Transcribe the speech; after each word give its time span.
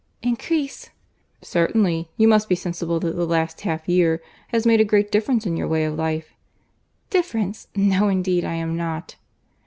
"Increase!" 0.23 0.89
"Certainly; 1.43 2.09
you 2.17 2.27
must 2.27 2.49
be 2.49 2.55
sensible 2.55 2.99
that 3.01 3.15
the 3.15 3.27
last 3.27 3.61
half 3.61 3.87
year 3.87 4.19
has 4.47 4.65
made 4.65 4.81
a 4.81 4.83
great 4.83 5.11
difference 5.11 5.45
in 5.45 5.55
your 5.55 5.67
way 5.67 5.85
of 5.85 5.93
life." 5.93 6.33
"Difference! 7.11 7.67
No 7.75 8.07
indeed 8.09 8.43
I 8.43 8.55
am 8.55 8.75
not." 8.75 9.17